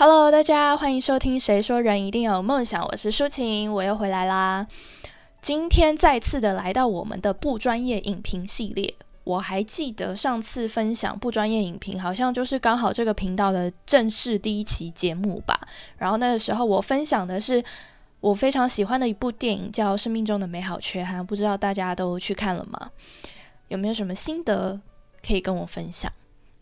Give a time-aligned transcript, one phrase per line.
[0.00, 4.64] Hello，大家欢迎收听《谁说人一定有梦想》，我是舒晴，我又回来啦。
[5.40, 8.94] 今天再次的来到我们的不专业影评系列。
[9.24, 15.66] 我还记得上次分享不专业影评，好像就是刚好这个频道的正式第一期节目吧。
[15.96, 17.60] 然后那个时候我分享的是
[18.20, 22.92] 我非常喜欢的一部电影，叫《生命中的美好缺憾》，不知道大家都去看了吗？
[23.66, 24.80] 有没有什么心得
[25.26, 26.12] 可以跟我分享？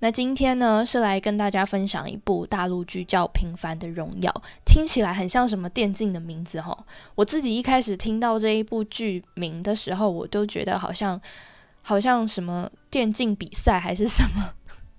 [0.00, 4.30] 那今天呢，是来跟大家分享一部大陆剧，叫《平凡的荣耀》，
[4.66, 6.76] 听起来很像什么电竞的名字哈。
[7.14, 11.18] 我自己一开始听到这一部剧名的时候，我都觉得好像
[11.80, 14.52] 好像什么电竞比赛，还是什么，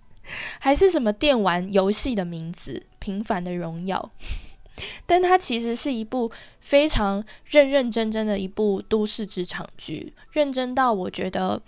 [0.59, 4.11] 还是什么电玩游戏的名字，《平凡的荣耀》。
[5.05, 11.61] 但它其实是一部非常认认真真的一部都市职场剧，认真到我觉得。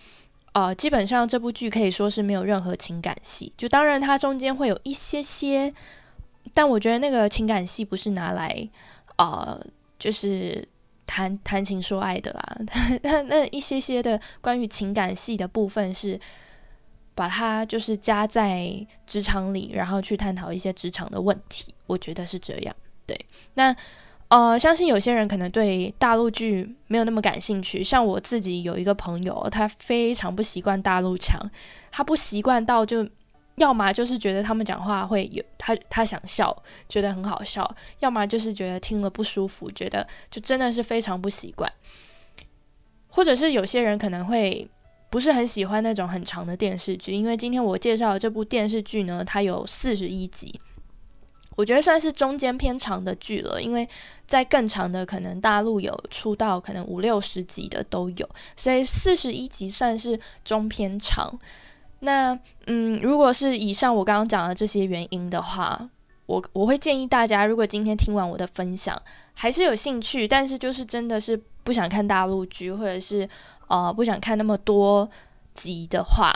[0.53, 5.73] 呃，基本上这部剧可以说是没有任何情感戏，就当然它中间会有一些些，
[6.53, 8.69] 但我觉得那个情感戏不是拿来
[9.17, 9.59] 呃，
[9.99, 10.67] 就是
[11.05, 12.57] 谈谈情说爱的啦。
[13.03, 16.19] 那那一些些的关于情感戏的部分是
[17.13, 22.75] 把它就是加在职场里，然后去探讨一些职场的问题，我觉得是这样。
[23.05, 23.75] 对，那。
[24.29, 27.83] 呃，相信有些人可能对大陆剧没有那么感兴趣。
[27.83, 31.39] 像我自己有一个朋友，他非常不习惯大陆腔，
[31.91, 33.07] 他不习惯到就
[33.55, 36.55] 要么就是觉得他们讲话会有他他想笑，
[36.87, 37.63] 觉得很好笑；
[38.01, 41.71] 要么就是觉得听了不舒服，觉得就真的是非常不习惯。
[43.07, 44.69] 或者是有些人可能会
[45.09, 50.61] 不是很喜欢那种很长的电视剧，因为今天我介绍的这部电视剧呢，它有四十一集。
[51.59, 53.85] 我觉得算是中间偏长的剧了，因为
[54.25, 61.37] 在更长的可能大陆有出到可能五六十集的都有，所以四十一集算是中偏长。
[61.99, 65.89] 那嗯，如果是以上我刚刚讲的这些原因的话，
[66.27, 68.97] 我我会建议大家，如果今天听完我的分享
[69.33, 73.27] 还是有兴趣，但是就是真的是不想看大陆剧，或者是
[73.67, 75.09] 呃不想看那么多
[75.53, 76.33] 集的话，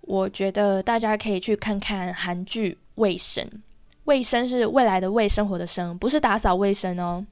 [0.00, 3.44] 我觉得大家可以去看看韩剧《卫生》。
[4.08, 7.24] 卫生是未来的卫生活的生，不是打扫卫生哦。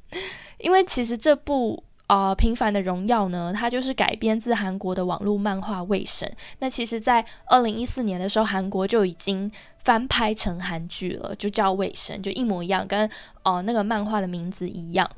[0.58, 6.26] 因为其实这部呃平凡的荣耀呢，它就是改编自韩国的网络漫画《卫生》。
[6.60, 9.50] 那其实，在二零一四年的时候，韩国就已经
[9.84, 13.10] 翻拍成韩剧了，就叫《卫生》，就一模一样，跟
[13.42, 15.08] 哦那个漫画的名字一样。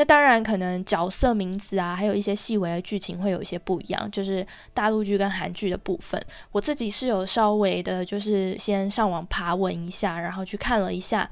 [0.00, 6.18] 那当然，可能角色名字啊，还有一些细微的剧情会有一些不一样，就是大陆剧跟韩剧的部分。
[6.52, 11.30] 我自己是有稍微的，就是先上网爬文一下，然后去看了一下，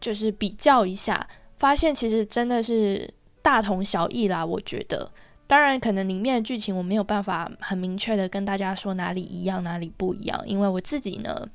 [0.00, 1.28] 就是比较一下，
[1.58, 3.12] 发现其实真的是
[3.42, 4.42] 大同小异啦。
[4.42, 5.12] 我觉得，
[5.46, 11.46] 当然可能里面的剧情我没有办法很明确的跟大家说哪里一样，哪里不一样，因为我自己呢，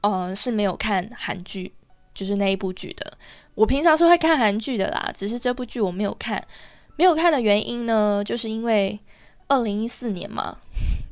[0.00, 1.74] 呃，是没有看韩剧。
[2.14, 3.16] 就是那一部剧的，
[3.54, 6.42] 我平常是会看韩剧的啦，只是这部剧我没有看。
[6.96, 8.98] 没有看的原因呢，就是因为
[9.48, 10.58] 二零一四年嘛，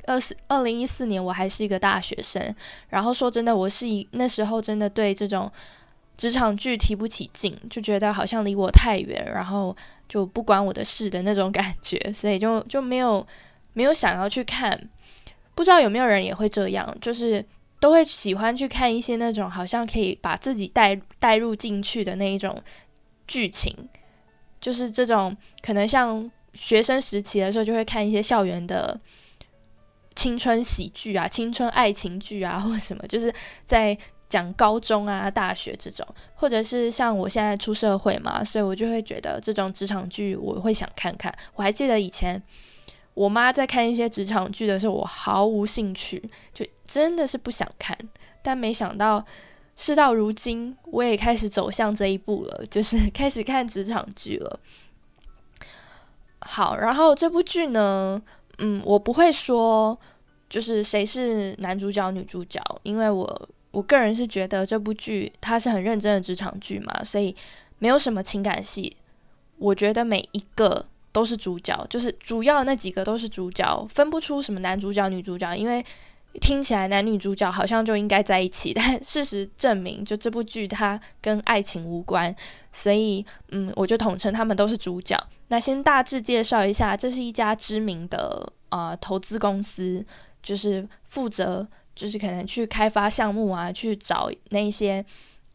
[0.06, 2.54] 二十二零一四年我还是一个大学生，
[2.88, 5.50] 然后说真的，我是一那时候真的对这种
[6.16, 9.74] 职场剧提不起劲，就觉得好像离我太远，然后
[10.08, 13.26] 就不关我的事的那种感觉，所以就就没有
[13.72, 14.78] 没有想要去看。
[15.54, 17.44] 不知道有没有人也会这样，就是。
[17.80, 22.62] 都会喜欢去看一些那种好像可以把自己带带入进去的那一种
[23.26, 23.74] 剧情，
[24.60, 29.00] 就是这种可能像学生时期的时候就会看一些校园的
[30.14, 33.32] 青春喜剧啊、青春爱情剧啊，或什么，就是
[33.64, 33.96] 在
[34.28, 41.34] 讲高中啊、大学这种，或者是像我现在出社会嘛，所以我就会觉得这种职场剧我会想看看。
[41.54, 42.42] 我还记得以前。
[43.12, 46.22] 我妈在看一些职场剧的时候，我毫无兴趣，
[46.54, 47.96] 就真的是不想看。
[48.42, 49.24] 但没想到
[49.76, 54.58] 事到如今，我也开始走向这一步了，就是 开始看职场剧了。
[56.40, 58.20] 好，然后这部剧呢，
[58.58, 59.96] 嗯，我不会说
[60.48, 67.36] 就是谁是男主角、女主角，因为我我个人是觉得这部剧它是很认真的职场剧嘛，所以
[67.78, 68.96] 没有什么情感戏。
[69.58, 70.86] 我觉得每一个。
[71.12, 75.84] 都是主角，就是主要那几个都是主角，分不出什么男主角、女主角，因为
[76.34, 82.34] 听起来男女主角好像就应该在一起，但事实证明，就这部剧它跟爱情无关，
[82.72, 85.16] 所以嗯，我就统称他们都是主角。
[85.48, 90.04] 那先大致介绍一下，这是一家知名的啊投资公司，
[90.40, 91.66] 就是负责
[91.96, 95.04] 就是可能去开发项目啊，去找那些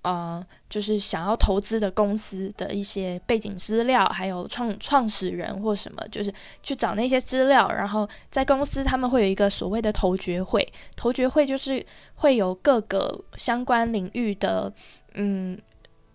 [0.05, 6.31] 呃，就是想要投资的公司的一些背景资料，还有创创始人或什么，就是
[6.61, 14.71] 去找那些资料，然后在公司他们会有一个所谓的投决会，投决会就是会有各个相关领域的，
[15.15, 15.59] 嗯，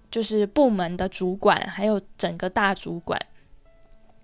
[0.09, 3.21] 就是部门的主管，还有整个大主管。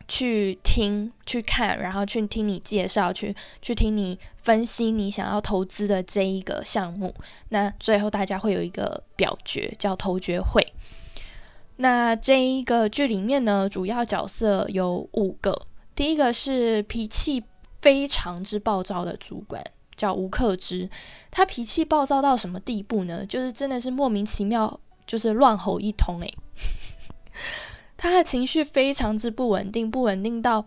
[0.08, 7.14] 去听、去看，然后去听你介绍，去去听你分析你想要投资的这一个项目。
[7.48, 10.66] 那最后大家会有一个表决，叫投决会。
[11.76, 15.66] 那这一个剧里面呢，主要角色有五个。
[15.94, 17.42] 第一个是脾气
[17.80, 19.62] 非常之暴躁的主管，
[19.94, 20.88] 叫吴克之。
[21.30, 23.26] 他脾气暴躁到什么地步呢？
[23.26, 26.34] 就是真的是莫名其妙，就是乱吼一通诶。
[28.06, 30.64] 他的情绪非常之不稳定，不稳定到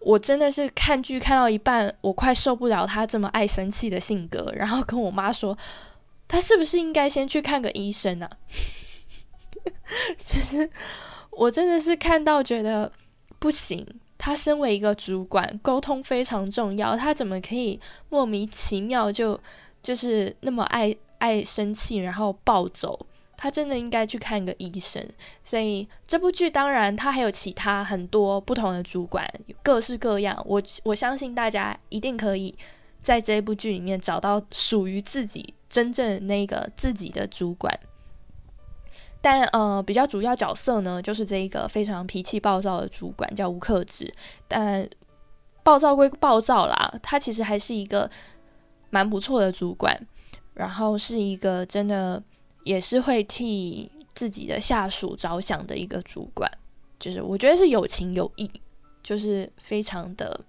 [0.00, 5.56] 我真的是看剧看到一半，我快受不了他这么爱生气的性格，然后跟我妈说，
[6.26, 8.30] 他是不是应该先去看个医生啊？
[10.16, 10.68] 其 实
[11.30, 12.90] 我真的是看到觉得
[13.38, 13.86] 不行，
[14.16, 17.78] 他身为一个主管，沟通非常重要，他怎么可以
[18.08, 19.38] 莫名其妙就
[19.82, 23.06] 就是那么爱爱生气，然后暴走？
[23.40, 25.00] 他真的应该去看个医生，
[25.44, 29.24] 所以这部剧当然他还有其他很多不同的主管，
[29.62, 30.36] 各式各样。
[30.44, 32.52] 我我相信大家一定可以
[33.00, 37.72] 在这部剧里面找到属于自己真正那个自己的主管。
[39.20, 44.12] 但呃，比较主要角色呢，就是这一个非常脾气暴躁的主管，叫吴克志。
[44.48, 44.84] 但
[45.62, 48.10] 暴躁归暴躁啦，他其实还是一个
[48.90, 49.96] 蛮不错的主管，
[50.54, 52.20] 然后是一个真的。
[52.64, 56.50] 也是会替自己的下属着想的一个主管，
[56.98, 58.50] 就是我觉得是有情有义，
[59.02, 60.40] 就是非常的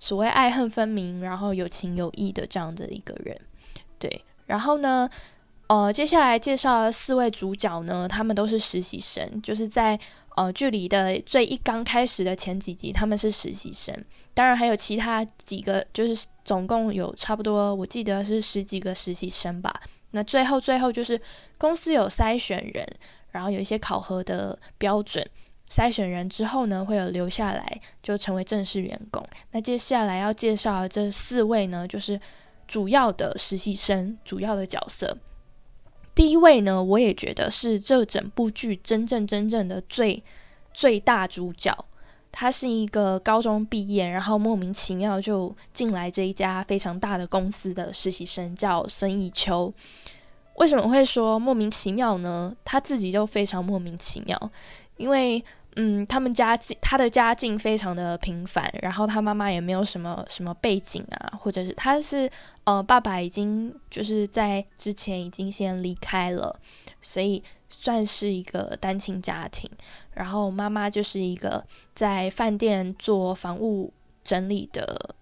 [0.00, 3.40] 所谓爱恨分明，然后有情有义的这样的一个人。
[3.98, 5.08] 对，然后呢，
[5.68, 9.98] 呃，接下来介绍四位主角呢，他们都是实习生，就是在
[10.36, 13.94] 呃剧里的最一刚开始的前几集，他们是实习生。
[14.34, 19.80] 当然还有其他几个，就是总共有差不多，我记得是十几个实习生吧。
[20.12, 21.20] 那最后，最后就是
[21.58, 22.86] 公司有筛选人，
[23.30, 25.28] 然后有一些考核的标准，
[25.70, 29.22] 筛选人之后呢，会有留下来就成为正式员工。
[29.50, 32.18] 那接下来要介绍的这四位呢，就是
[32.66, 35.16] 主要的实习生，主要的角色。
[36.14, 40.24] 第一位呢，我也觉得是这整部剧真正真正的最
[40.72, 41.72] 最大主角。
[42.30, 49.72] 他是一个高中毕业，然后莫名其妙就进来这一家非常大的公司的实习生，叫孙艺秋。
[50.56, 52.54] 为什么会说莫名其妙呢？
[52.64, 54.50] 他自己就非常莫名其妙，
[54.96, 55.42] 因为
[55.76, 62.30] 嗯，他们家境他的家境非常的平凡，然后他妈妈也没有什么什么背景啊，或者是他是
[62.64, 66.58] 呃爸爸已经就是在之前已经先离开了，
[67.00, 67.42] 所以。
[67.80, 69.70] 算是一个单亲家庭，
[70.14, 71.64] 然后妈妈就是一个
[71.94, 73.92] 在饭店做房屋
[74.24, 75.14] 整理的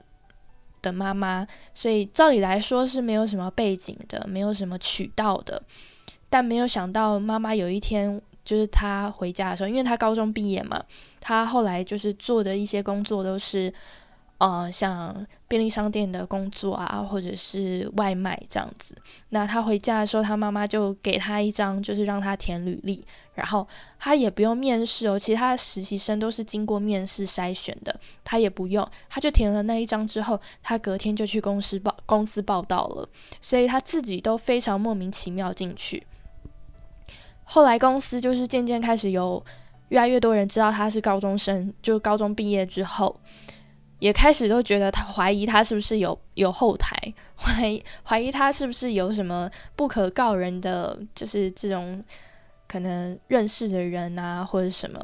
[0.81, 5.63] 的妈妈，所以照理来说是没有什么背景的，没有什么渠道的。
[6.31, 10.83] 但没有想到，妈妈有一天就是她回家的时候，因为她高中毕业嘛，
[11.21, 13.71] 她后来就是做的一些工作都是。
[14.39, 18.95] 呃，像便利商店的工作啊，或者是外卖这样子。
[19.31, 23.03] 那他回家的时候，他妈妈就给他一张，就是让他填履历，
[23.33, 23.67] 然后
[23.99, 25.19] 他也不用面试哦。
[25.19, 33.09] 其他的实习生都是经过面试筛选的，他也不用，他就填了那一张之后，他隔天就去公司报公司报道了。
[33.41, 36.07] 所以他自己都非常莫名其妙进去。
[37.45, 39.43] 后来公司就是渐渐开始有
[39.89, 43.19] 越来越多人知道他是高中生，就高中毕业之后。
[43.99, 46.95] 也开始都觉得他怀疑他是不是有有后台，
[47.37, 52.03] 怀疑怀疑他是不是有什么不可告人的，就是这种
[52.69, 55.01] 可能认识的人啊或者什么，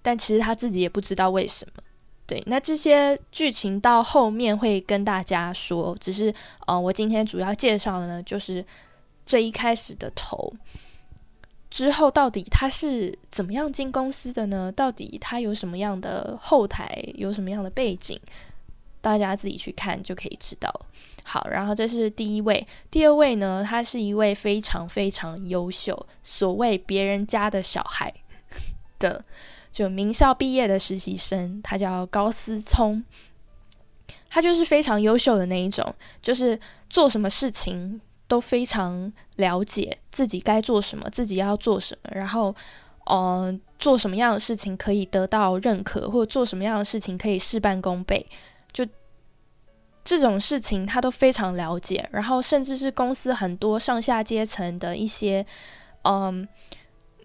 [0.00, 1.82] 但其实他自己也不知道为什么。
[2.24, 6.32] 对，那这些剧情到后面会跟大家说，只是
[6.66, 8.64] 呃，我今天主要介绍的呢，就是
[9.26, 10.50] 最一开始的头。
[11.72, 14.70] 之后到底他是怎么样进公司的呢？
[14.70, 18.20] 到底他有什么样的后台，有什么样的背景？
[19.00, 20.70] 大家自己去看就可以知道。
[21.24, 28.12] 好，然后这是第一位，第二位呢，他是一位非常非常优秀，所谓别人家的小孩
[29.00, 29.24] 的，
[29.72, 33.02] 就名校毕业的实习生，他叫高思聪，
[34.28, 36.60] 他就是非常优秀的那一种，就是
[36.90, 37.98] 做什么事情。
[38.32, 42.54] 都非常了解自己该做什么，自己要做什么，然后，
[43.04, 48.26] 呃，做什么样的事情可以得到认可，或者做什么样的事情可以事半功倍，
[48.72, 48.86] 就
[50.02, 52.08] 这种事情他都非常了解。
[52.10, 55.44] 然后，甚至是公司很多上下阶层的一些
[56.04, 56.48] 嗯，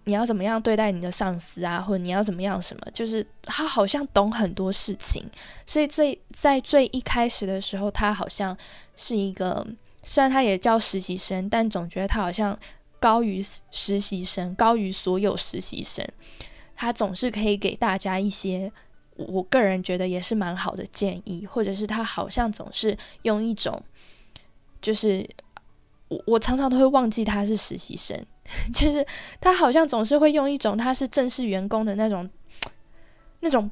[0.04, 5.24] 你要怎么样对待你的上司啊，或者你要怎么样什么，就是他好像懂很多事情，
[5.64, 8.54] 所以最在最一开始的时候，他好像
[8.94, 9.66] 是一个，
[10.08, 12.58] 虽然他也叫实习生，但总觉得他好像
[12.98, 16.02] 高于实习生，高于所有实习生，
[16.74, 18.72] 他总是可以给大家一些。
[19.16, 23.82] 我个人觉得也是蛮好的建议，或者是他好像总是用一种，
[24.80, 25.28] 就是
[26.08, 28.16] 我我常常都会忘记他是实习生，
[28.72, 29.04] 就是
[29.42, 32.30] 他好像总是会用一种他是正式员工的那种
[33.40, 33.70] 那种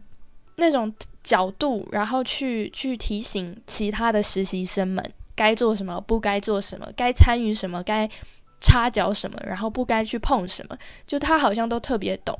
[0.56, 8.10] 那种角度，然后去去提醒其他的实习生们该做什么，不该做什么，该参与什么，该
[8.58, 10.76] 插脚什么，然后不该去碰什么，
[11.06, 12.36] 就他好像都特别懂。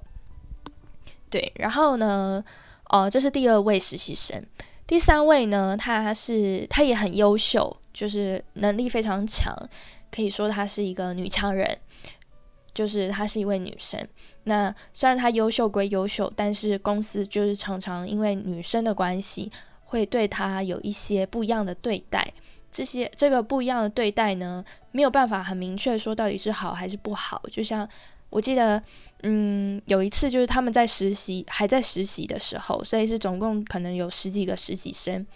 [1.31, 2.43] 对，然后呢？
[2.88, 4.41] 哦，这是第二位实习生。
[4.87, 9.53] 第三位呢，他是他也很优秀，就是能力非常强，
[10.12, 11.76] 可以说她是一个女强人，
[12.73, 14.00] 就是她是一位女生。
[14.45, 19.50] 那虽然她优秀归优秀，但是公司就是常常因为女生的关系，
[19.87, 22.33] 会对她有一些不一样的对待。
[22.76, 27.40] 这些这个不一样的对待呢，没有办法很明确说到底是好还是不好。
[27.50, 27.88] 就像
[28.28, 28.83] 我记得。
[29.23, 35.26] 嗯，有一次就是他们在实习，还在实习的时候，所以是总共可能有十几个实习生。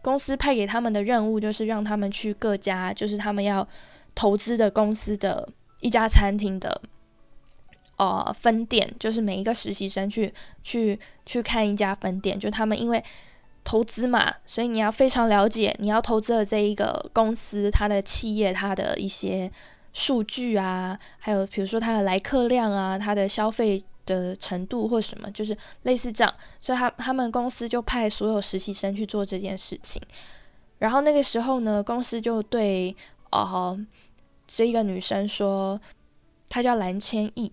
[0.00, 3.68] 公司派给他们的任务就是让他们去各家，就是他们要
[4.14, 5.46] 投资的公司的
[5.80, 6.80] 一家餐厅的
[7.98, 12.40] 呃分店，就是每一个实习生去去去看一家分店。
[12.40, 13.04] 就他们因为
[13.68, 19.50] 投资嘛，所以你要非常了解你要投资的这一个公司，它的企业，它的一些。
[19.94, 30.00] 数据啊，还有比如说它的来客量啊，它的消费的程度或什么，就是类似这样，所以他他们公司就派所有实习生去做这件事情。
[30.78, 32.94] 然后那个时候呢，公司就对
[33.32, 33.76] 哦
[34.46, 35.80] 这一个女生说，
[36.48, 37.50] 她叫蓝千亿，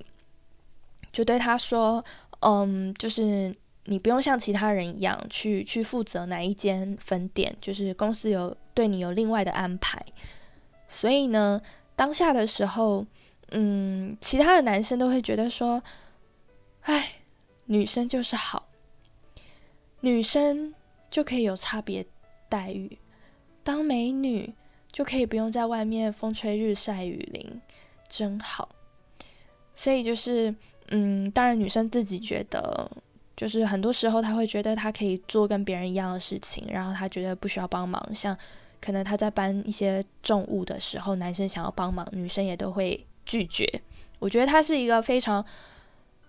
[1.12, 2.04] 就对她说，
[2.42, 3.52] 嗯，就是
[3.86, 10.06] 你不用像其他人一样去去负责哪一间分店，就是公司有对你有另外的安排。
[10.88, 11.62] 所以呢。
[11.98, 13.06] 当下的时候，
[13.52, 15.82] 嗯，其他的男生都会觉得说
[16.84, 17.22] ：“哎，
[17.68, 18.68] 女生就是好，
[20.02, 20.76] 女生
[21.10, 22.06] 就可以有差别
[22.50, 23.00] 待遇，
[23.64, 24.54] 当美女
[24.92, 27.62] 就可以不用在外面风吹日晒雨淋，
[28.10, 28.68] 真好。”
[29.74, 30.54] 所以就是，
[30.90, 32.92] 嗯，当然女生自己觉得，
[33.36, 38.38] 就是很多时候她会觉得她可以做跟别人一样的事情，然后她觉得不需要帮忙，像。
[38.82, 43.68] 可能他在搬一些重物的时候，男生想要帮忙，女生也都会拒绝。
[44.20, 45.44] 我觉得她是一个非常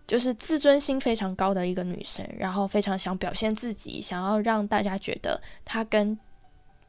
[0.06, 6.18] 就是自尊心非常高的一个女生，然后非常想表现自己，想要让大家觉得她跟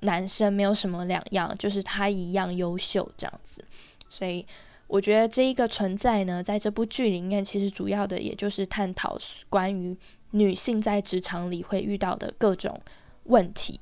[0.01, 3.62] 男生没有什么两样，就是她一样优秀这样子。
[4.09, 4.45] 所以
[4.88, 9.17] 我觉得这一个存在呢，在这部剧里面，其实主要的也就是探讨
[9.50, 9.96] 关于
[10.32, 12.79] 女性在职场里会遇到的各种
[13.24, 13.79] 问题，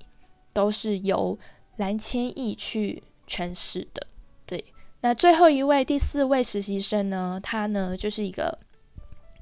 [0.54, 1.38] 都是由。
[1.78, 4.08] 蓝千亿去诠释的，
[4.46, 4.64] 对。
[5.02, 7.38] 那最后一位第四位实习生呢？
[7.44, 8.58] 他呢就是一个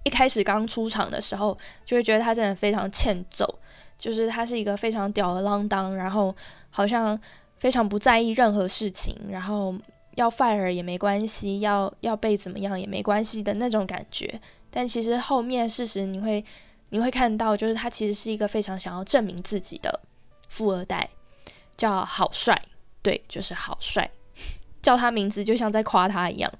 [0.03, 1.55] 一开始刚出场的时候，
[1.85, 3.59] 就会觉得他真的非常欠揍，
[3.99, 6.35] 就是他是一个非常吊儿郎当，然后
[6.71, 7.15] 好像
[7.59, 9.75] 非常不在意任何事情，然后
[10.15, 14.39] 要 fire 也没关系，要要被怎么样也没关系的那种感觉。
[14.69, 16.43] 但其实后面事实你会
[16.89, 19.99] 你会看到，就是他其实是一个非常想要证明自己的
[20.47, 21.09] 富二代。
[21.75, 22.61] 叫好帅，
[23.01, 24.07] 对，就是好帅，
[24.79, 26.53] 叫他名字就像在夸他一样。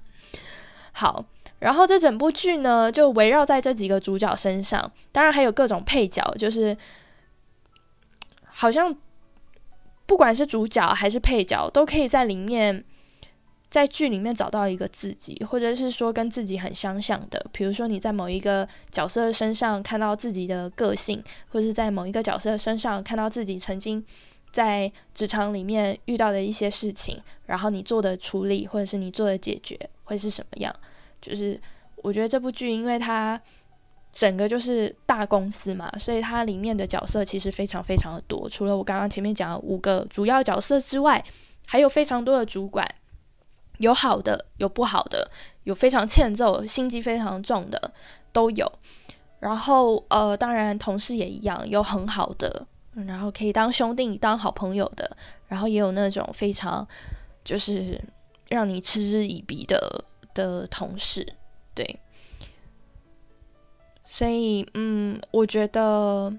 [0.90, 1.24] 好，
[1.60, 6.76] 然后这整部剧呢，就围绕在这几个主角身上，当然还有各种配角，就是
[8.44, 8.92] 好像
[10.04, 12.84] 不管是主角还是配角，都可以在里面
[13.74, 17.44] 在剧里面找到一个自己，或者是说跟自己很相像的。
[17.50, 24.04] 比如说你在某一个角色身上看到自己的个性，或者是在某一个角色身上看到自己曾经。
[24.52, 30.72] 在职场里面遇到的一些事情，然后你做的处理或者是你做的解决会是什么样？
[31.20, 31.60] 就是
[31.96, 33.40] 我觉得这部剧，因为它
[34.12, 38.48] 整个就是大公司嘛，所以它里面的角色其实非常非常的多。
[38.48, 41.24] 除了我刚刚前面讲的五个主要角色之外，
[41.66, 42.88] 还有非常多的主管，
[43.78, 45.30] 有好的，有不好的，
[45.64, 47.92] 有非常欠揍、心机非常重的
[48.32, 48.70] 都有。
[49.40, 52.66] 然后呃，当然同事也一样，有很好的。
[53.06, 55.16] 然后可以当兄弟、当好朋友的，
[55.48, 56.86] 然后也有那种非常
[57.44, 58.00] 就是
[58.48, 61.34] 让你嗤之以鼻的的同事，
[61.74, 61.98] 对。
[64.04, 66.32] 所以，嗯，我觉得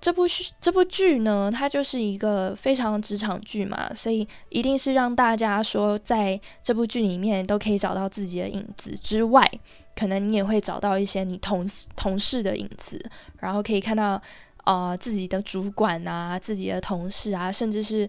[0.00, 9.46] 这部剧这部剧呢，它就是一个非常职场剧嘛，所以一定是让大家说，在这部剧里面都可以找到自己的影子之外，
[9.94, 12.98] 可能你也会找到一些你同事同事的影子，
[13.40, 14.20] 然后可以看到
[14.64, 18.08] 呃自己的主管啊、自己的同事啊，甚至是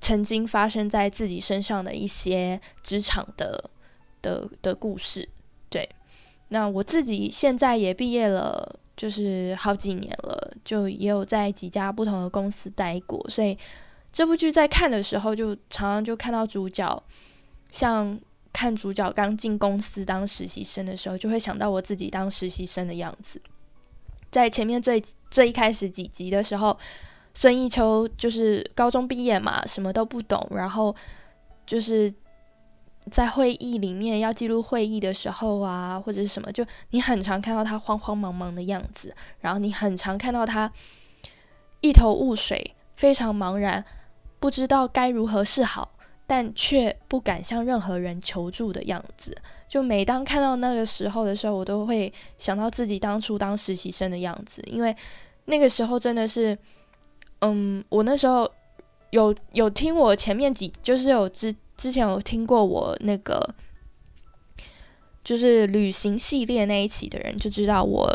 [0.00, 3.70] 曾经发生在自己身上的一些职场的
[4.20, 5.28] 的的故事。
[5.68, 5.88] 对，
[6.48, 8.80] 那我自己现在也毕业了。
[9.00, 13.56] 就是好几年了，就也有在几家不同的公司待过，所以
[14.12, 17.02] 这部剧在看的时候，就常常就看到主角，
[17.70, 18.20] 像
[18.52, 23.40] 看主角刚进公司当实习生的时候，就会想到我自己当实习生的样子。
[24.30, 26.78] 在前面最最一开始几集的时候，
[27.32, 30.94] 孙艺秋就是高中毕业嘛，什么都不懂，然后
[31.64, 32.12] 就是。
[33.10, 40.72] 在会议里面要记录会议的时候啊，或者是什么，就你很常看到他慌慌忙忙的样子，然后你很常看到他
[41.80, 43.84] 一头雾水，非常茫然，
[44.38, 45.90] 不知道该如何是好，
[46.26, 49.36] 但却不敢向任何人求助的样子。
[49.66, 54.94] 就每当看到那个时候的时候，我都会想到自己当初当实习生的样子，因为
[55.46, 56.56] 那个时候真的是，
[57.40, 58.50] 嗯，我那时候
[59.10, 61.54] 有有听我前面几就是有知。
[61.80, 63.54] 之前有听过我那个
[65.24, 68.06] 就是旅行系列那一期的人就知道，我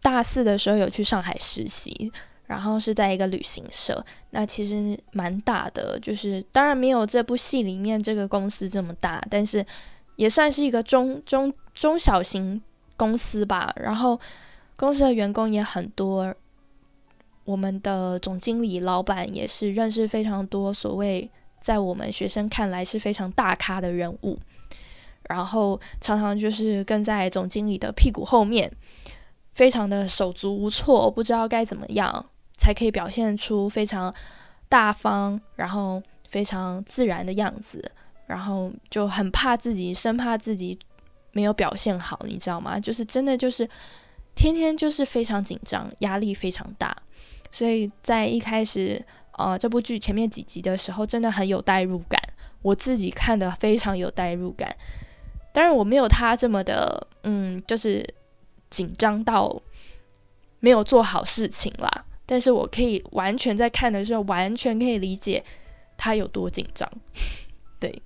[0.00, 2.10] 大四的时候有去上海实习，
[2.46, 9.62] 然后是在一个旅行社，那其实蛮大的，就是当然没有这部戏里面这个公司这么大，但是
[10.16, 12.62] 也算是一个中中中小型
[12.96, 13.70] 公司吧。
[13.76, 14.18] 然后
[14.74, 16.34] 公司的员工也很多，
[17.44, 21.30] 我们的总经理、老板也是认识非常多所谓。
[21.62, 24.36] 在我们学生看来是非常大咖的人物，
[25.28, 28.68] 然后常常就是跟在总经理的屁股后面，
[29.54, 32.26] 非常的手足无措，不知道该怎么样
[32.58, 34.12] 才可以表现出非常
[34.68, 37.92] 大方，然后非常自然的样子，
[38.26, 40.76] 然后就很怕自己，生怕自己
[41.30, 42.80] 没有表现好，你知道吗？
[42.80, 43.68] 就是真的就是
[44.34, 46.96] 天天就是非常紧张，压力非常大，
[47.52, 49.00] 所以在一开始。
[49.38, 52.20] 呃，这部剧前面几集的时候真的很有代入感，
[52.62, 54.74] 我自己看的非常有代入感。
[55.52, 58.02] 当然我没有他这么的，嗯，就是
[58.70, 59.60] 紧张到
[60.60, 62.04] 没有做好事情啦。
[62.24, 65.44] 但是我可以完全在看的时候，完全可以理解
[65.96, 66.90] 他有多紧张。
[67.80, 68.00] 对。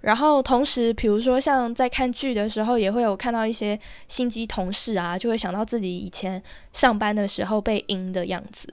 [0.00, 6.40] 然后同时，比如说像在看剧的时候，也会有看到一些心机同事啊，就会想到自己以前
[6.72, 8.72] 上班的时候被阴的样子。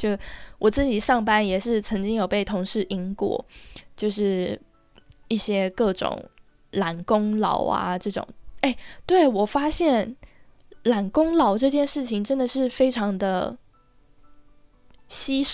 [0.00, 0.16] 就
[0.58, 3.44] 我自己上班也是曾经有被同事阴过，
[3.94, 4.58] 就是
[5.28, 6.24] 一些各种
[6.70, 8.26] 揽功劳啊这种。
[8.62, 10.16] 哎，对我发现
[10.84, 13.54] 揽功劳这件事情真的是非常的
[15.06, 15.44] 稀，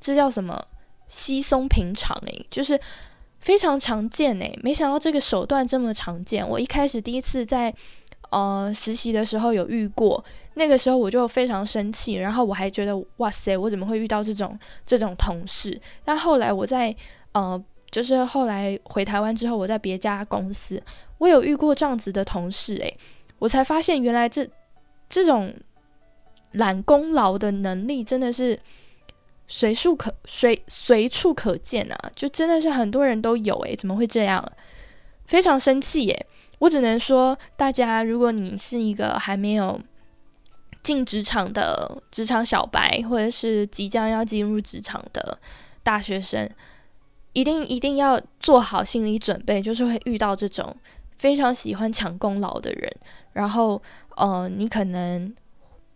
[0.00, 0.60] 这叫什么
[1.06, 2.80] 稀松平常哎，就是
[3.38, 4.52] 非常常见哎。
[4.60, 7.72] 没想到这个手段这么常见，我一开始第一次在。
[8.30, 10.22] 呃，实习的时候有遇过，
[10.58, 15.80] 那个时候我就非常生气，然后我还觉得哇塞，我怎么会遇到这种这种同事？
[16.04, 16.94] 但后来我在
[17.32, 20.82] 呃，就是后来回台湾之后，我在别家公司，
[21.18, 22.92] 我有遇过这样子的同事，诶，
[23.38, 24.46] 我才发现原来这
[25.08, 25.54] 这种
[26.52, 28.58] 揽功劳的能力真的是
[29.46, 31.96] 随处可随随处可见啊！
[32.16, 34.44] 就真的是很多人都有，诶，怎么会这样？
[35.26, 36.26] 非常生气耶！
[36.58, 39.80] 我只能说，大家，如果你是一个还没有
[40.88, 45.38] 进职场的职场小白，或者是即将要进入职场的
[45.82, 46.48] 大学生，
[47.34, 50.74] 一定一定要做好心理准备，就是会遇到这种
[51.18, 52.90] 非常喜欢抢功劳的人，
[53.34, 53.82] 然后，
[54.16, 55.30] 呃，你可能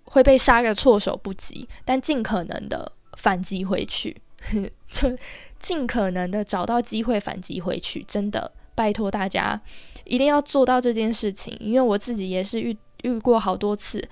[0.05, 4.14] 会被杀个措手不及，但尽可能的反击回去，
[4.90, 5.16] 就
[5.59, 8.52] 尽可能的找到机会反击回去，真的。
[8.74, 9.59] 拜托大家
[10.05, 14.02] 一定要做到这件事情，因为我自己也是遇遇过好多次，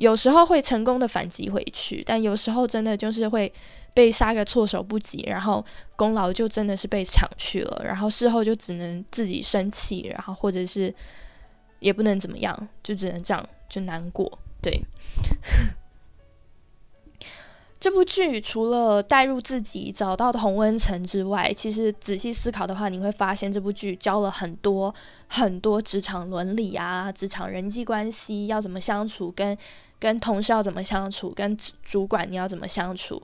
[0.00, 3.52] 有时候会成功的反击回去，但有时候真的就是会
[3.92, 5.62] 被杀个措手不及，然后
[5.94, 10.94] 功劳就真的是被抢去了，然后事后就只能自己生气，然后或者是
[11.80, 14.80] 也不能怎么样，就只能这样就难过，对。
[17.78, 24.94] 这部剧除了带入自己找到同温层之外，其实仔细思考的话，你会发现这部剧教了很多
[25.28, 29.56] 很多职场伦理啊，职场人际关系要怎么相处，跟
[30.00, 33.22] 跟同事要怎么相处，跟主管你要怎么相处，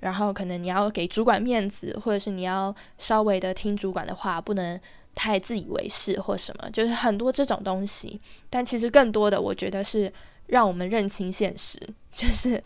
[0.00, 4.78] 然后可能你要给主管面子，或者是你要稍微的听主管的话，不能
[5.14, 8.20] 太自以为是或什么，就是很多这种东西。
[8.50, 10.12] 但其实更多的，我觉得是
[10.48, 11.78] 让我们认清现实，
[12.10, 12.60] 就是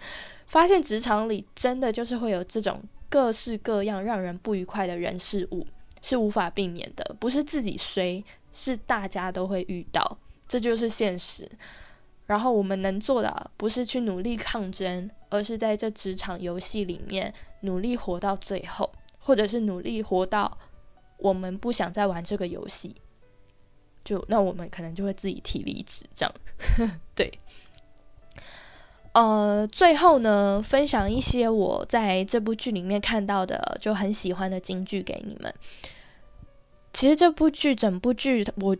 [0.46, 5.66] 发现职场里真的就是会有这种各式各样让人不愉快的人事物，
[6.00, 11.46] 是无法避免的，不是自己衰，是大家都会遇到，这就是现实。
[12.28, 20.58] 然后我们能做的不是去努力抗争，而是在这职场游戏里面努力活到最后，或者是努力活到
[21.16, 22.94] 我们不想再玩这个游戏，
[24.04, 26.34] 就那我们可能就会自己提离职，这样
[27.16, 27.32] 对。
[29.12, 35.52] 呃，最后呢，分享一些我在这部剧里面看到的就很喜欢的金句给你们。
[36.92, 38.76] 其实这部剧整部剧我。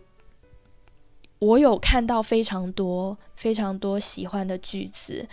[1.39, 5.25] 我有看到非常多、非常多喜欢的句子，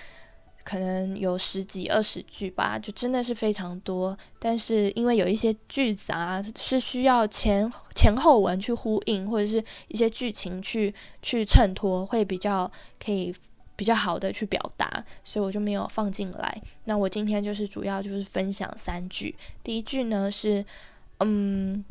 [0.63, 4.17] 可能有十几、二十句吧，就真的是非常多。
[4.39, 12.71] 但是因为有一些句子啊，是需要前前后文去呼应，或者是一些剧情去去衬托，会比较
[13.05, 13.35] 可以
[13.75, 16.63] 比较好的去表达，所以我就没有放进来。
[16.85, 19.35] 那我今天就是主要就是分享三句。
[19.65, 20.65] 第一句呢是，
[21.19, 21.85] 嗯，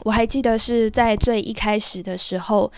[0.00, 2.72] 我还记得是在最一开始的时候。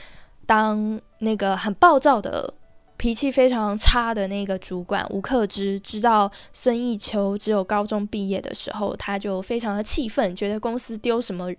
[0.49, 2.55] 当那个很暴躁的、
[2.97, 11.53] 脾气非常差的那个主管吴克之知道孙艺秋只有高中毕业的时候，他就非常的气愤，觉得公司丢什么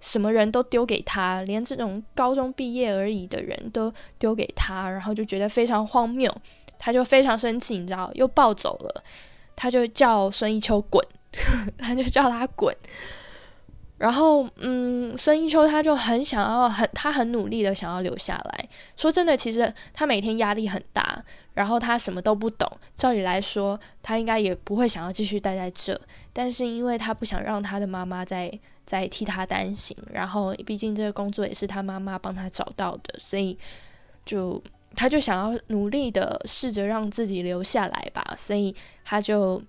[0.00, 6.34] 什么人都丢给他，连这种高中毕业而已的人都丢给他，然后就觉得非常荒谬，
[6.76, 9.04] 他就非常生气，你知道，又暴走了，
[9.54, 11.00] 他就叫孙艺秋滚，
[11.78, 12.76] 他就叫他滚。
[13.98, 18.68] 然后，嗯，孙一秋他就很想要，很他很努力的想要留下来。
[18.96, 22.68] 说真的，其实他每天压力很大，然后他什么都不懂。
[22.96, 25.98] 照理来说，他应该也不会想要继续待在这。
[26.32, 28.52] 但是因为他不想让他的妈妈再
[28.84, 33.56] 再替他担心，然后毕竟这个工作也是他妈妈帮他找到的，所以
[34.26, 34.60] 就
[34.96, 38.34] 他就想要努力的试着让自己留下来吧。
[38.36, 39.62] 所以他就。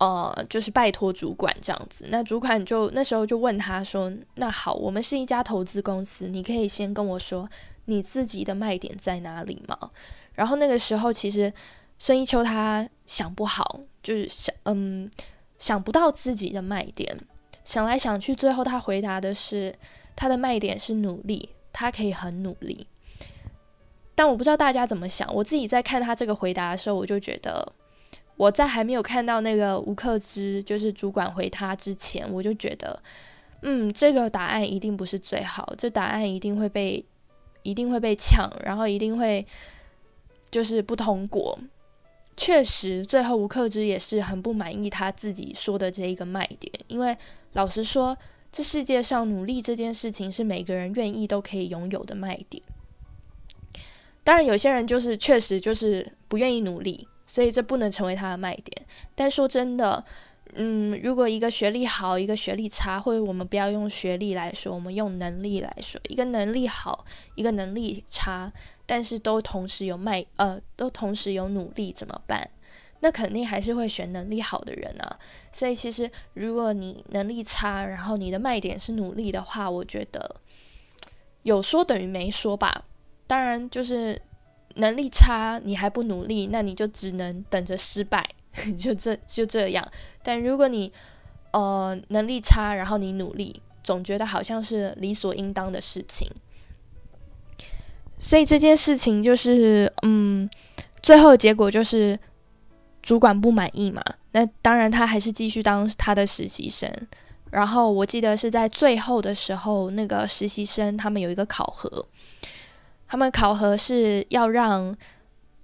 [0.00, 7.46] 呃，就是拜托主管这样子，那主管就那时候就问他说：“那好，我们是一家投资公司，你可以先跟我说
[7.84, 9.76] 你自己的卖点在哪里吗？”
[10.32, 11.52] 然后那个时候其实
[11.98, 15.10] 孙一秋他想不好，就是想嗯
[15.58, 17.14] 想不到自己的卖点，
[17.62, 19.74] 想来想去，最后他回答的是
[20.16, 22.86] 他的卖点是努力，他可以很努力。
[24.14, 27.70] 但我不知道大家怎么想，我自己在看他这个回答的时候，我就觉得。
[28.40, 32.98] 我在还没有看到那个吴克之就是主管回他之前，我就觉得，
[33.60, 37.04] 嗯，这个答案一定不是最好，这答案一定会被
[37.64, 39.46] 一定会被抢，然后一定会
[40.50, 41.58] 就是不通过。
[42.34, 47.14] 确实，最后吴克之也是很不满意他自己说的这一个卖点，因为
[47.52, 48.16] 老实说，
[48.50, 52.62] 这世界上努力这件事情是每个人愿意都可以拥有的卖点。
[54.24, 57.06] 当然，有些人就是确实就是不愿意努力。
[57.30, 58.84] 所以这不能成为他的卖点。
[59.14, 60.04] 但说真的，
[60.54, 67.04] 嗯，如果一个学历好，一个学历差，或者我们不要用学历来说，我们用能力来说，一个能力好，
[67.36, 68.52] 一个能力差，
[68.84, 72.50] 但是都同时有卖，呃，都同时有努力，怎么办？
[72.98, 75.16] 那肯定还是会选能力好的人啊。
[75.52, 80.34] 所以其实如果你能力差，然后你的卖点是努力的话，我觉得
[81.44, 82.86] 有说等于没说吧。
[83.28, 84.20] 当然就是。
[84.76, 88.28] 能力差，你还不努力，那你就只能等着失败，
[88.78, 89.86] 就这就这样。
[90.22, 90.92] 但如果你
[91.52, 96.30] 呃能力差，然后你努力，总觉得好像是理所应当的事情。
[98.18, 100.48] 所以这件事情就是，嗯，
[101.02, 102.18] 最后结果就是
[103.02, 104.02] 主管不满意嘛。
[104.32, 106.90] 那当然他还是继续当他的实习生。
[107.50, 112.06] 然后我记得是在最后的时候，那个实习生他们有一个考核。
[113.10, 114.96] 他们考核是要让，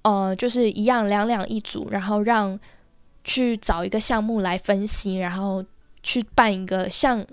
[0.02, 2.58] 呃，就是一样两两一组，然后让
[3.22, 5.64] 去找一个项目来分析，然后
[6.02, 7.24] 去办一个像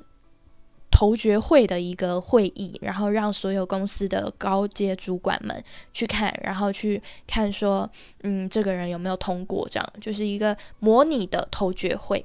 [0.91, 7.89] 投决会的一个会议，然后让所有公司的高阶主管们去看，然后去看说，
[8.21, 12.23] 嗯，这个人有没有通过，这样就是一个模拟的投决会。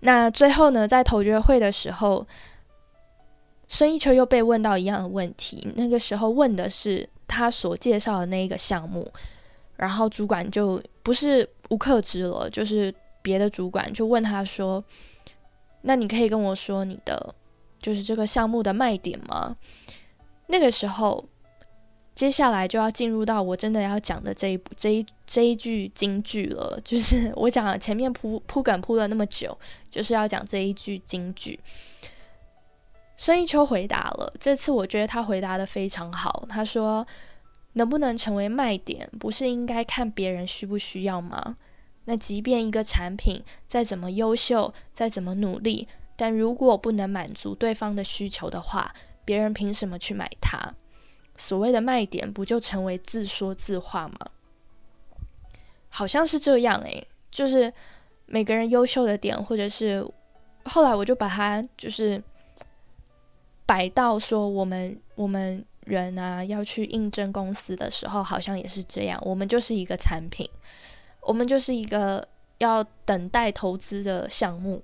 [0.00, 2.26] 那最后呢，在投决会的时候。
[3.74, 9.10] 孙一秋又被问到一样的问题，那个时候问的是他所介绍的那一个项目，
[9.74, 14.82] 然后主管就不是吴克之了，就是别的主管就问他说
[15.82, 17.34] ：“那你可以跟我说你的
[17.82, 19.56] 就是这个项目的卖点吗？”
[20.46, 21.24] 那个时候，
[22.14, 29.58] 接下来就要进入到我真的要讲的这一部这一这一句金句了，就是我讲前面铺铺梗铺了那么久，
[29.90, 31.58] 就是要讲这一句金句。
[33.16, 36.44] 孙一秋回答了，这次我觉得他回答的非常好。
[36.48, 37.06] 他说
[37.74, 41.56] ：“能不能成为卖点，不是应该看别人需不需要吗？
[42.06, 48.92] 那即便一个产品再怎么优秀，再怎么努力，但如果不能满足对方的需求的话，
[49.24, 50.74] 别人凭什么去买它？
[51.36, 54.18] 所谓的卖点，不就成为自说自话吗？
[55.88, 57.72] 好像是这样诶，就是
[58.26, 60.04] 每个人优秀的点，或者是
[60.64, 62.22] 后来我就把它就是
[63.66, 70.48] 摆到说，我们我们人啊要去应征公司的时候，好像也是这样，我们就是一个产品，
[71.20, 72.26] 我们就是一个
[72.58, 74.82] 要等待投资的项目，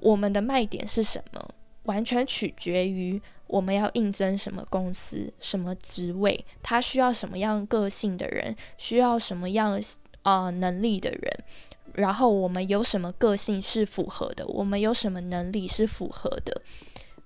[0.00, 1.54] 我们的卖点是什么？
[1.84, 9.78] 完全取决于我们要应征什么公司、什么职位，他需要什么样个性的人，需要什么样
[10.22, 11.44] 啊能力的人，
[11.92, 16.62] 然后我们有什么个性是符合的，我们有什么能力是符合的。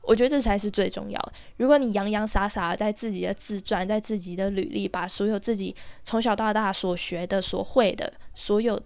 [0.09, 1.33] 我觉得这才是最重要的。
[1.59, 8.81] 如果你洋洋洒洒在自己的自传、在自己的履历，把所有自己从小到大所学的、所会的所有。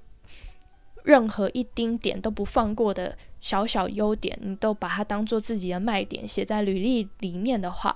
[1.05, 7.93] 任何一丁点都不放过的小小优点，你都把它当做自己的卖点写在履历里面的话，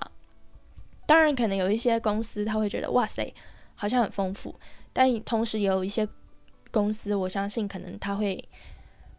[1.05, 3.33] 当然可能有一些公司他会觉得哇塞，
[3.75, 4.53] 好像很丰富，
[4.91, 6.05] 但同时也有一些
[6.69, 8.43] 公司，我相信可能他会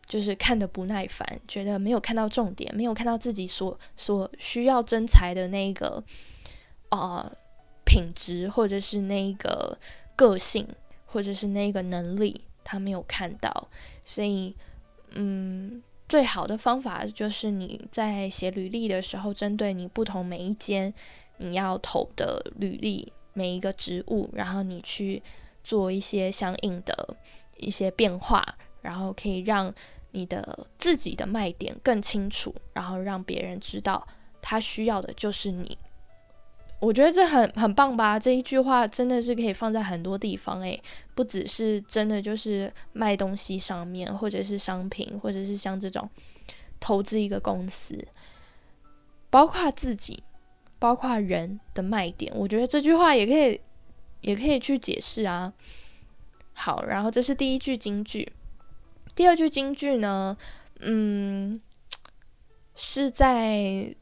[0.09, 6.03] 就是看的不耐烦，觉得没有看到重点，没有看到自己所所需要真才的那个
[6.89, 7.31] 啊
[7.85, 9.79] 品质，或者是那个
[10.17, 10.67] 个性，
[11.07, 12.41] 或者是那个能力。
[12.71, 13.69] 他没有看到，
[14.05, 14.55] 所以，
[15.13, 20.93] 嗯，最好的方法就是你在写履历的时候，针对你不同每一间
[21.39, 25.23] 你要投的履历每一个职务，然后你去
[25.65, 27.17] 做一些相应的
[27.57, 28.45] 一些变化，
[28.83, 29.75] 然后可以让
[30.13, 34.07] 你的自己的卖点更清楚，然后让别人知道
[34.41, 35.77] 他需要的就是你。
[36.81, 40.81] 我觉得这很很棒吧，这一句话真的是可以放在很多地方诶，
[41.15, 46.09] 不只是真的就是卖东西上面，或者是商品，或者是像这种
[46.79, 48.07] 投资一个公司，
[49.29, 50.23] 包括自己，
[50.79, 53.61] 包括人的卖点，我觉得这句话也可以
[54.21, 55.53] 也可以去解释啊。
[56.53, 58.33] 好，然后这是第一句金句，
[59.19, 60.37] 第二句金句呢，
[60.79, 61.61] 嗯，
[62.77, 63.93] 是在。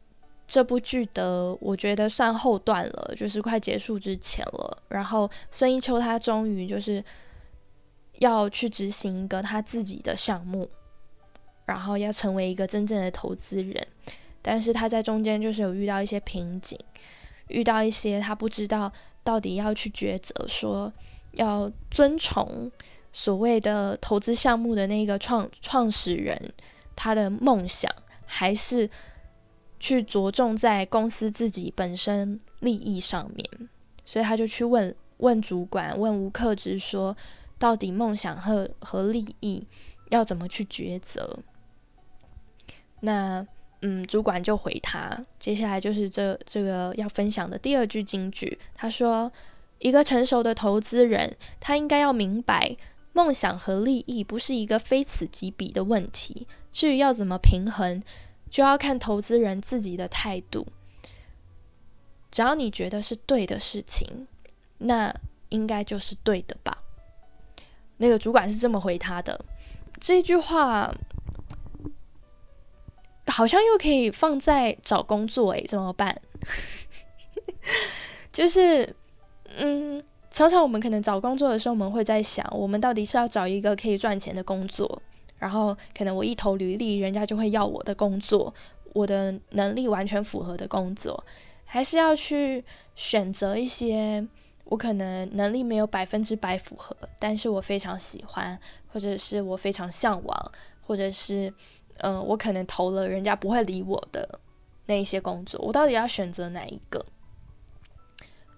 [0.48, 4.83] 这部剧的我觉得算后段了，就是快结束之前了。
[4.87, 7.05] 然后孙一秋他终于就是
[8.20, 10.70] 要去执行一个他自己的项目，
[11.64, 13.85] 然后要成为一个真正的投资人。
[14.40, 16.79] 但是他在中间就是有遇到一些瓶颈，
[17.48, 18.92] 遇到一些他不知道
[19.24, 20.92] 到底要去抉择，说
[21.33, 22.70] 要遵从
[23.16, 26.52] 所谓的投资项目的那个创创始人
[26.94, 27.90] 他的梦想，
[28.26, 28.90] 还是。
[29.79, 33.68] 去着重在公司自己本身利益上面，
[34.07, 37.14] 所以他就去问问主管，问吴克之说，
[37.59, 39.62] 到底梦想和和利益
[40.09, 41.38] 要怎么去抉择？
[43.00, 43.46] 那
[43.83, 49.31] 嗯，主管就回他，接下来就是这这个要分享的第二句金句，他说，
[49.79, 52.74] 一个成熟的投资人，他应该要明白，
[53.16, 58.02] 梦想和利益不是一个非此即彼的问题，至于要怎么平衡。
[58.50, 60.66] 就要看投资人自己的态度。
[62.31, 64.29] 只要你觉得是对的事情，
[64.79, 65.12] 那
[65.48, 66.85] 应该就是对的吧？
[67.96, 69.42] 那个主管是这么回他的。
[69.98, 70.94] 这句话
[73.26, 76.20] 好像又可以放在找工作，诶，怎么办？
[78.31, 78.94] 就是，
[79.57, 80.05] 嗯，
[80.37, 85.01] 常常我们可能找工作的时候，我们会在想，我们到底是要找一个可以赚钱的工作。
[85.38, 88.53] 然后可能我一投履历，人家就会要我的工作，
[88.92, 91.25] 我的能力完全符合的工作，
[91.64, 92.62] 还是要去
[92.94, 94.29] 选择一些
[94.64, 101.51] 我可能能力没有百分之百符合，但是我非常喜欢，或者是我非常向往，或者是
[102.01, 104.38] 嗯，我可能投了人家不会理我的
[104.85, 107.03] 那一些工作，我到底要选择哪一个？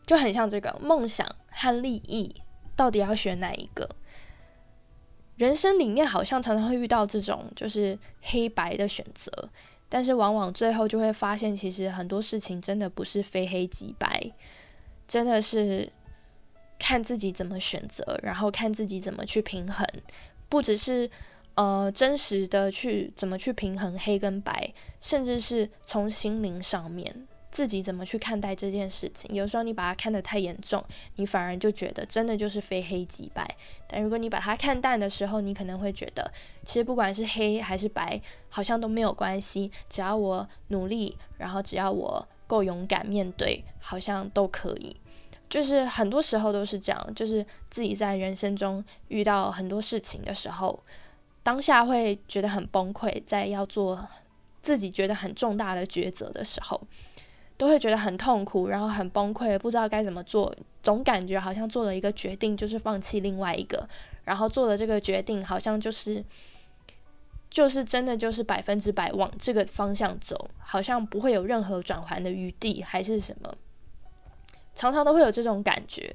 [0.08, 2.34] 就很像这个梦想和利益，
[2.74, 3.86] 到底要选哪一个？
[5.36, 9.30] 人生里面好像常常会遇到这种就是黑白的选择，
[9.86, 14.32] 但是往往最后就会发现，其实很多事情真的不是非黑即白，
[15.06, 15.92] 真的是
[16.78, 19.86] 看自己怎么选择，然后看自己怎么去平衡，
[20.48, 21.10] 不只是
[21.54, 27.27] 呃真实的去怎么去平衡黑跟白，甚至是从心灵上面。
[27.50, 29.34] 自己怎么去看待这件事情？
[29.34, 30.84] 有时候你把它看得太严重，
[31.16, 33.56] 你反而就觉得真的就是非黑即白。
[33.88, 36.30] 但如果你把它看淡的时候，你可能会觉得，
[36.64, 39.70] 其实不管是黑还是白，好像都没有关系。
[39.88, 44.96] 只要我努力，然后只要我够勇敢面对，好像都可以。
[45.48, 50.82] 就是很多时候都是这样，就是自己在人生中遇到很多事情的时候，
[51.42, 54.06] 当下会觉得很崩溃，在要做
[54.60, 56.78] 自己觉得很重大的抉择的时候，
[57.58, 63.86] 都会觉得很痛苦，然后很崩溃，不知道该怎么做，总感觉好像做了一个决定就是放弃另外一个，
[64.24, 66.24] 然后做了这个决定好像就是
[67.50, 73.52] 就是真的就是百分之百往这个方向走，好像不会有任何转圜的余地，还是什么。
[74.74, 76.14] 常常都会有这种感觉，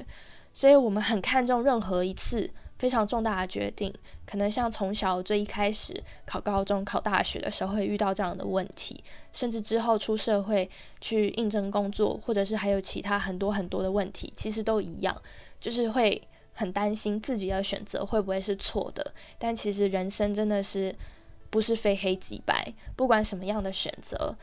[0.53, 2.49] 所以我们很看重任何一次
[2.83, 3.93] 非常重大的决定。
[4.25, 10.69] 可能像从小最一开始考高中、考大学的时候会遇到这样的问题，甚至之后出社会
[10.99, 15.15] 去应征工作，或者是还有其他很多很多的问题，其实都一样，
[15.61, 19.13] 就是会很担心自己的选择会不会是错的。
[19.39, 20.93] 但其实人生真的是
[21.49, 24.35] 不是非黑即白，不管什么样的选择。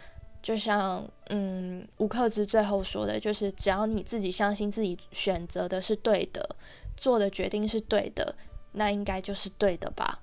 [0.43, 6.57] 就像嗯，吴克之最后说的，就是只要你自己相信自己选择的是对的，
[7.01, 8.35] 做的决定是对的，
[8.73, 10.19] 那应该就是对的吧？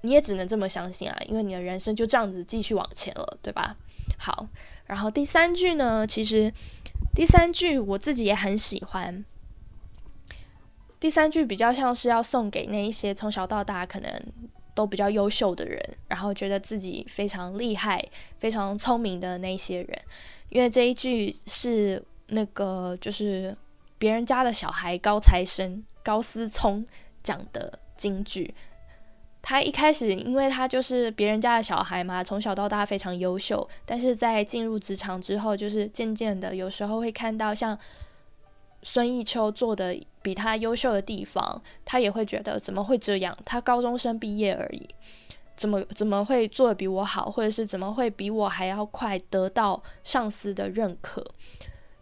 [0.00, 3.76] 你也只能这么相信啊，因为你的人生就这样子继续往前了，对吧？
[4.16, 4.48] 好，
[4.86, 6.52] 然后第三句呢，其实
[7.14, 9.24] 第三句我自己也很喜欢。
[10.98, 14.22] 第三句比较像是要送给那一些从小到大可能。
[14.74, 18.00] 都比较优秀的人，然后觉得自己非常厉害、
[18.38, 20.02] 非常聪明的那些人，
[20.50, 23.56] 因为这一句是那个就是
[23.98, 26.86] 别人家的小孩高材生高思聪
[27.22, 28.54] 讲的金句。
[29.42, 37.78] 他一开始，因为他就是别人家的小孩嘛，从小到大非常优秀，但是在进入职场之后，就是渐渐的，有时候会看到像。
[38.80, 43.36] 孙艺秋做的比他优秀的地方，他也会觉得怎么会这样？
[43.44, 44.88] 他高中生毕业而已，
[45.56, 51.26] 怎么怎么会做的比我好，或者是怎么会比我还要快得到上司的认可？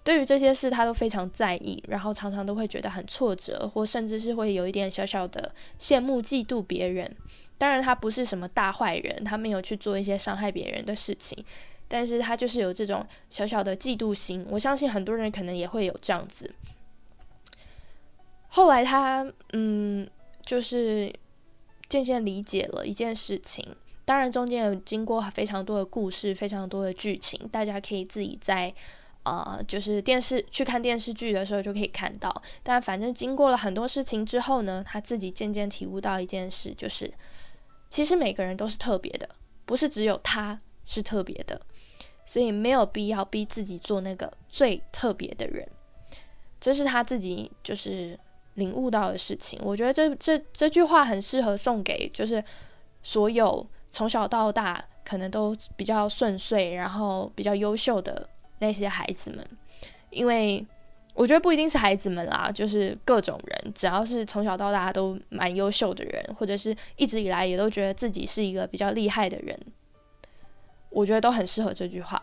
[0.07, 7.17] 对于这些事，他都非常在意，然后常常都会觉得很挫折，或甚至是会有一点小小的羡慕、嫉妒别人。
[7.59, 11.45] 当然，他不是什么大坏人，他没有去做一些伤害别人的事情，
[11.89, 14.47] 但是他就是有这种小小的嫉妒心。
[14.49, 16.55] 我相信很多人可能也会有这样子。
[18.47, 20.09] 后来他嗯，
[20.45, 21.13] 就是
[21.89, 23.75] 渐渐理解了一件事情。
[24.05, 28.73] 当然中间有经过非常多的故事，非常多的剧情，大家可以自己在
[29.27, 32.33] 呃，就是电视去看电视剧的时候就可以看到。
[32.63, 37.13] 但反正经过了很多事情之后呢，他自己渐渐体悟到一件事，就是
[37.91, 39.29] 其实每个人都是特别的，
[39.65, 41.61] 不是只有他是特别的，
[42.25, 45.69] 所以没有必要逼自己做那个最特别的人。
[46.61, 48.19] 这是他自己就是。
[48.57, 52.43] 领悟到的事情，我觉得这这这句话很适合送给就是
[53.03, 58.27] 所有从小到大可能都比较顺遂，然后比较优秀的
[58.59, 59.47] 那些孩子们，
[60.11, 60.65] 因为
[61.15, 69.59] 我觉得不一定是孩子们啦，就是各种人，只要是从小到大都蛮优秀的人，或者是一直以来也都觉得自己是一个比较厉害的人，
[70.91, 72.23] 我觉得都很适合这句话，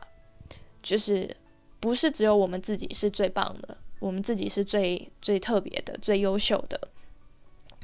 [0.81, 1.35] 就是
[1.79, 3.77] 不是只有我们自己是最棒的。
[3.99, 6.89] 我们自己是最最特别的、最优秀的，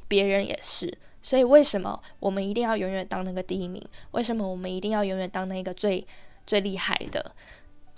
[0.09, 0.97] 别人也是。
[1.21, 3.81] 所以，为什么我们一定要永远当那个第一名？
[4.11, 6.05] 为什么我们一定要永远当那个最
[6.45, 7.33] 最厉害的？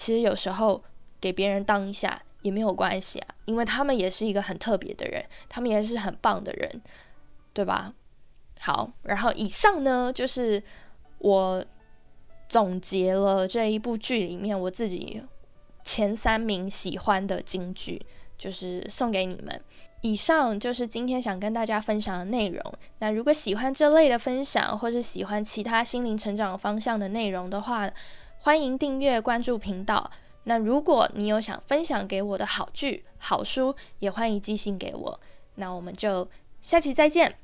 [0.02, 0.84] 其实有时候
[1.20, 6.82] 给别人当一下也没有关系啊，因为他们也是一个很特别的人，他们也是很棒的人，
[7.54, 7.94] 对吧？
[8.62, 10.64] 好，然后以上呢，就是
[11.20, 11.64] 我
[12.50, 15.22] 总结了这一部剧里面我自己。
[15.84, 18.00] 前三名喜欢的金句，
[18.38, 19.62] 就是送给你们。
[20.02, 22.62] 以上就是今天想跟大家分享的内容。
[23.00, 27.90] 那如果喜欢这类的分享，或是喜欢其他心灵成长方向的内容的话，
[28.44, 30.10] 欢迎订阅关注频道。
[30.46, 35.20] 那如果你有想分享给我的好剧、好书，也欢迎寄信给我。
[35.56, 36.28] 那我们就
[36.60, 37.38] 下期再见，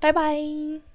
[0.00, 0.91] 拜拜。